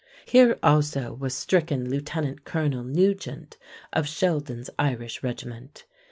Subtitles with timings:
[0.25, 3.59] Here also was stricken Lieutenant Colonel Nugent
[3.93, 5.85] of Sheldon's Irish Regiment.